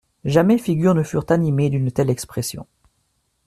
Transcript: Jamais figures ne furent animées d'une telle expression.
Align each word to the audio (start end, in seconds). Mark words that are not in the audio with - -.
Jamais 0.25 0.57
figures 0.57 0.95
ne 0.95 1.03
furent 1.03 1.27
animées 1.29 1.69
d'une 1.69 1.91
telle 1.91 2.09
expression. 2.09 2.65